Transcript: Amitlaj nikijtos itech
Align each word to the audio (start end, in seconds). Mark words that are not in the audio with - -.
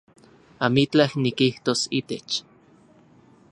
Amitlaj 0.67 1.07
nikijtos 1.25 1.81
itech 1.99 2.33